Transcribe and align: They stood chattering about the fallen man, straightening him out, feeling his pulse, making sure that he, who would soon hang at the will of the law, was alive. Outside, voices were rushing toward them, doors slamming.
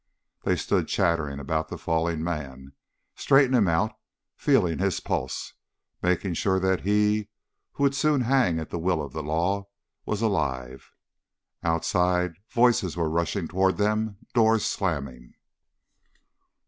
They 0.45 0.55
stood 0.55 0.87
chattering 0.87 1.39
about 1.39 1.67
the 1.69 1.77
fallen 1.77 2.23
man, 2.23 2.73
straightening 3.15 3.59
him 3.59 3.67
out, 3.67 3.93
feeling 4.35 4.79
his 4.79 4.99
pulse, 4.99 5.53
making 6.01 6.33
sure 6.33 6.59
that 6.59 6.81
he, 6.81 7.29
who 7.73 7.83
would 7.83 7.93
soon 7.93 8.21
hang 8.21 8.57
at 8.57 8.71
the 8.71 8.79
will 8.79 8.99
of 9.03 9.13
the 9.13 9.21
law, 9.21 9.67
was 10.07 10.23
alive. 10.23 10.91
Outside, 11.61 12.33
voices 12.49 12.97
were 12.97 13.11
rushing 13.11 13.47
toward 13.47 13.77
them, 13.77 14.17
doors 14.33 14.65
slamming. 14.65 15.35